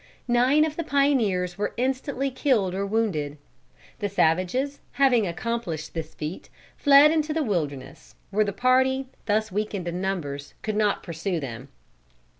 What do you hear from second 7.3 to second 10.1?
the wilderness, where the party, thus weakened in